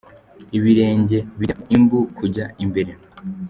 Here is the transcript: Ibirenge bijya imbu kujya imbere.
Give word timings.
Ibirenge 0.57 1.17
bijya 1.37 1.55
imbu 1.75 1.99
kujya 2.17 2.45
imbere. 2.63 2.91